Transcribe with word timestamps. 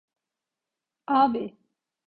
Abi! 1.17 1.43